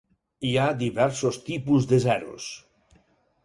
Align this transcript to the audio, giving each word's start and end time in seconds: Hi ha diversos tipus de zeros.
Hi 0.47 0.53
ha 0.61 0.69
diversos 0.79 1.39
tipus 1.51 1.87
de 1.93 2.03
zeros. 2.09 2.51